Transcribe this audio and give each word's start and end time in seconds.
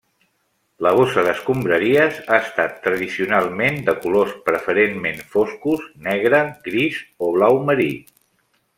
La 0.85 0.93
bossa 0.99 1.23
d'escombraries 1.27 2.17
ha 2.21 2.39
estat 2.45 2.79
tradicionalment 2.87 3.79
de 3.91 3.95
colors 4.07 4.33
preferentment 4.49 5.23
foscos: 5.37 5.87
negre, 6.11 6.45
gris 6.71 7.03
o 7.29 7.33
blau 7.39 7.65
marí. 7.71 7.91